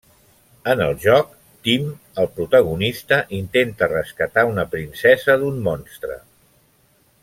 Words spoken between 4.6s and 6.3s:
princesa d'un monstre.